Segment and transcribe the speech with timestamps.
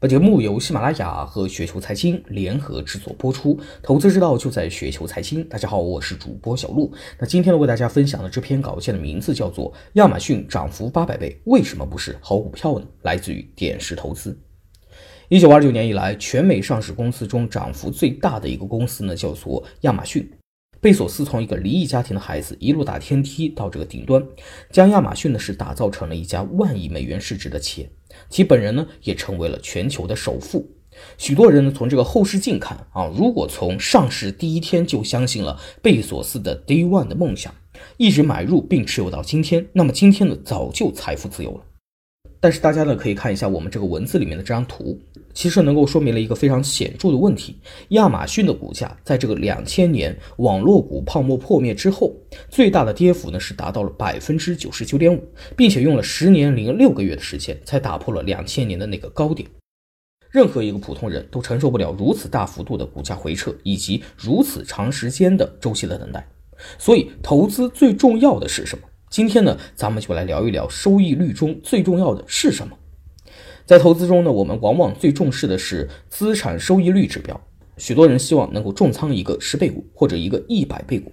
[0.00, 5.44] 本节目由喜马拉雅和雪球财经联合制作播出，投资之道就在雪球财经。
[5.44, 6.90] 大家好，我是主播小璐。
[7.18, 14.34] 那今天呢，为大家分享的这篇稿件的名字叫做《亚马逊涨幅八百倍，为什么不是好股票呢？》来自于点石投资。
[15.28, 20.26] 一九二九年以来，全美上市公司中涨幅最大的一个公司呢，叫做亚马逊。
[20.80, 24.24] 贝索斯从一个离异家庭的孩子一路打天梯到这个顶端，
[24.70, 27.90] 将亚马逊呢是打造成了一家万亿美元市值的企业。
[28.30, 30.66] 其本人呢，也成为了全球的首富。
[31.18, 37.54] 许多人呢，从这个后视镜看啊，如果从上市第一天就相信了贝索斯的 Day One 的梦想，
[37.98, 41.60] 一直买入并持有到今天，那么今天呢，早就财富自由了。
[42.40, 44.98] 但是大家呢，可以看一下我们这个文字里面的这张图，
[45.32, 47.56] 其实能够说明了一个非常显著的问题：
[47.90, 52.14] 亚马逊的股价在这个两千年网络股泡沫破灭之后，
[52.48, 55.22] 最大的跌幅呢是达到了百分之九十九点五，
[55.56, 59.48] 并且用了十年零六个月的时间才打破了两千年的那个高点。
[60.30, 66.24] 任何一个普通人都承受不了如此大幅度的股价回撤，以及如此长时间的周期的等待。
[66.78, 68.84] 所以，投资最重要的是什么？
[69.10, 72.76] 今天呢，咱们就来聊一聊收益率中最重要的是什么。
[73.70, 77.40] 在投资中呢，我们往往最重视的是资产收益率指标。
[77.76, 81.12] 许多人希望能够重仓一个十倍股或者一个一百倍股。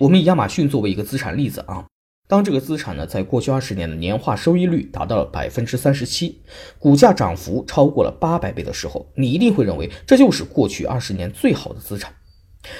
[0.00, 1.84] 我们以亚马逊作为一个资产例子啊，
[2.26, 6.40] 当这个资产呢在过去二十年的年化收益率达到了百分之三十七，
[6.78, 12.10] 股价涨幅超过了八百倍的时候，你一定会认为这就是过去二十年最好的资产。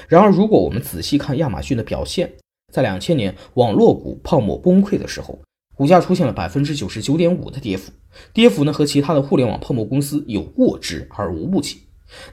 [0.09, 2.33] 然而，如果我们仔细看亚马逊的表现，
[2.73, 5.39] 在两千年网络股泡沫崩溃的时候，
[5.75, 7.93] 股价出现了百分之九十九点五的跌幅，
[8.33, 11.83] 跌幅呢和其他的互联网泡沫公司有过之而无不及。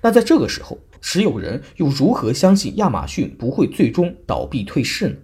[0.01, 5.15] 那在这个时候，持有人又如何相信亚马逊不会最终倒闭退市呢？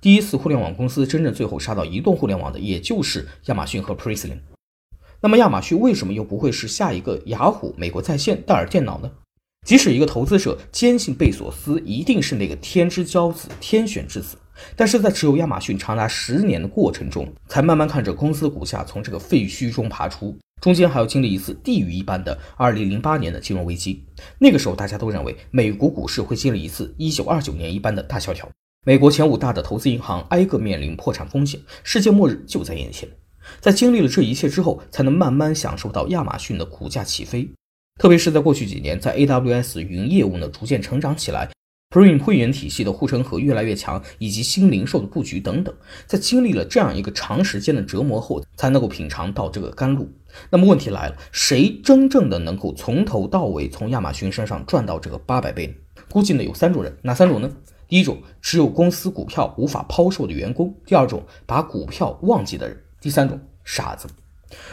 [0.00, 4.38] 第一次互联网公司真正最后杀到移动互联网的，也就是亚马逊和 Presley。
[5.20, 9.10] 那么亚马逊为什么又不会是下一个雅虎、美国在线、戴尔电脑呢？
[9.66, 14.38] 即使一个投资者坚信贝索斯一定是那个天之骄子、天选之子，
[14.76, 24.04] 但是在持有亚马逊长达十年的过程中，才慢慢看着公司的股价从这个废墟中爬出，中间还要经历一次地狱一般的2008年的金融危机。
[24.38, 28.48] 那个时候，大家都认为美国股市会经历一次1929年一般的大萧条，
[28.86, 33.08] 美国前五大的投资银行挨个面临破产风险，世界末日就在眼前。
[33.60, 37.48] 在经历了这一切之后，才能慢慢享受到亚马逊的股价起飞。
[37.98, 41.50] 特别是在过去几年，在 AWS 云业务呢逐渐成长起来
[41.90, 45.74] ，Prime 会员体系的护城河越来越强，以及新零售的布局等等，
[46.06, 50.08] 在经历了这样一个长时间的折磨后，才能够品尝到这个甘露。
[50.50, 55.74] 那么问题来了，谁真正的能够从头到尾从亚马逊身上赚到这个八百倍呢？
[56.08, 57.50] 估计呢有三种人，哪三种呢？
[57.88, 64.06] 第一种，持有公司股票无法抛售的员工；第二种，把股票忘记的人；第三种，傻子。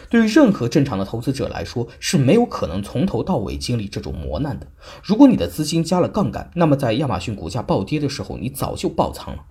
[0.10, 4.68] 对于任何正常的投资者来说，是没有可能从头到尾经历这种磨难的。
[5.04, 9.44] 如果你的资金加了杠杆，那么在亚马逊股价暴跌的时候，你早就爆仓了。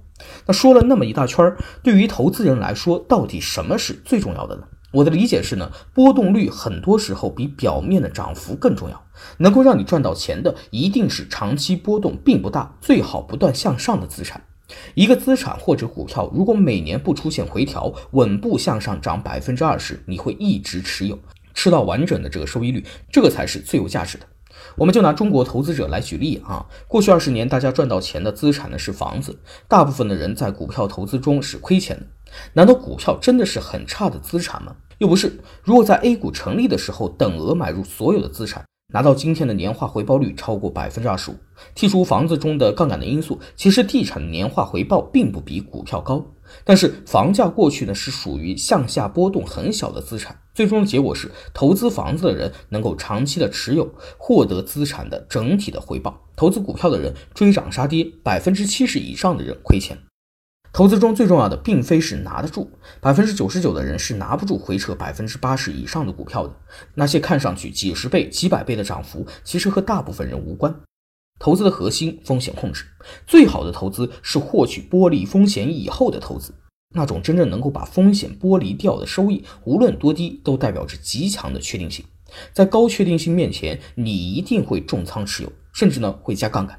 [0.47, 4.63] 那说了那么一大圈儿，对于投资人来说，到底什么是最重要的呢？
[4.93, 9.05] 我的理解是呢，波动率很多时候比表面的涨幅更重要。
[9.39, 14.43] 能够让你赚到钱的，一定是长期波动并不大、最好不断向上的资产。
[14.95, 21.19] 一个资产或者股票，如果每年不出现回调，稳步向上涨百分之二十，你会一直持有，
[21.55, 24.27] 吃到完整的这个收益率，这个才是最有价值的。
[24.77, 29.39] 我们就拿中国投资者来举例啊，过去二十年大家赚到钱的资产呢是房子，
[29.69, 32.07] 大部分的人在股票投资中是亏钱的。
[32.55, 34.75] 难道股票真的是很差的资产吗？
[34.99, 35.39] 又不是。
[35.63, 38.65] 如果在 A 股成立的时候等额买入所有的资产。
[38.97, 41.35] 拿到今天的年化回报率超过百分之二十五，
[41.75, 46.25] 剔除房子中的杠杆的因素，其实地产年化回报并不比股票高。
[46.65, 59.99] 但是房价过去呢是属于向下波动很小的资产，最终的结果是投资房子的人能够长期的持有，获得资产的整体的回报；投资股票的人追涨杀跌，百分之七十以上的人亏钱。
[60.77, 62.71] 投资中最重要的，并非是拿得住，
[63.01, 66.55] 百分之九十九的人是拿不住回撤百分之八十以上的股票的。
[66.93, 70.79] 那些看上去几十倍、几百倍的涨幅，其实和大部分人无关。
[71.39, 72.85] 投资的核心，风险控制。
[73.27, 76.55] 最好的投资是获取剥离风险以后的投资，
[76.95, 82.05] 那种真正能够把风险剥离掉的收益，无论多低，都代表着极强的确定性。
[82.53, 86.79] 在高确定性面前，你一定会重仓持有，甚至呢会加杠杆。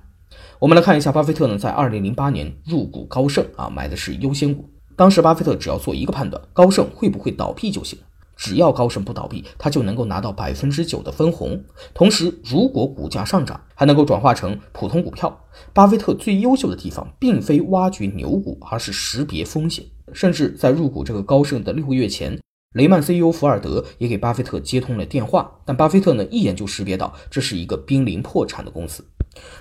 [0.60, 4.68] 我们来看一下，巴菲特呢在二零零八年入股高盛啊，买的是优先股。
[4.96, 8.00] 当时巴菲特只要做一个判断，高盛会不会倒闭就行。
[8.36, 11.64] 只要高盛不倒闭，他就能够拿到百分之九的分红。
[11.94, 15.46] 同时，如果股价上涨，还能够转化成普通股票。
[15.74, 19.86] 巴菲特最优秀的地方，并非挖掘牛股，而是识别风险。
[20.12, 22.40] 甚至在入股这个高盛的六个月前，
[22.74, 29.06] 雷曼 CEO 福尔德也给巴菲特接通了电话，但巴菲特呢一眼就识别到这是一个濒临破产的公司。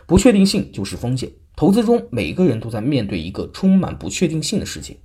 [0.07, 4.97] 不确定性就是风险，投资中每个人都在面对一个充满不确定性的世界。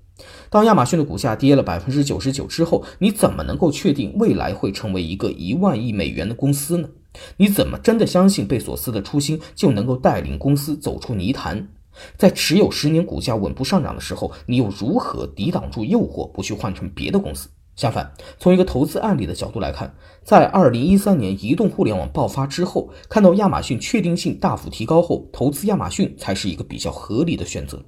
[0.49, 6.89] 当亚马逊的股价跌了百分之九十九之后，你怎么能够确定未来会成为一个一万亿美元的公司呢？
[7.37, 11.69] 你怎么真的相信贝索斯的初心就能够带领公司走出泥潭？
[12.17, 17.49] 在持有十年股价稳步上涨的时候，你又如何抵挡住诱惑，不去换成别的公司？
[17.75, 27.83] 相反，从一个投资案例的角度来看，在二零一三年移动互联网爆发之后，看到亚马逊确定性大幅提高后，投资亚马逊才是一个比较合理的选择。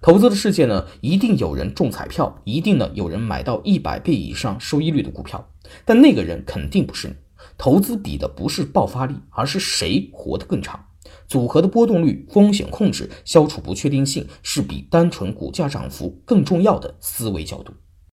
[0.00, 5.50] 投资的世界呢，一定有人中彩票，一定呢有人买到一百倍以上收益率的股票，
[5.84, 7.14] 但那个人肯定不是你。
[7.58, 10.84] 投资比的不是爆发力，而是谁活得更长。
[11.26, 17.72] 组合的波动率、风险控制、消除不确定性，是比单纯股价涨幅更重要的思维角度。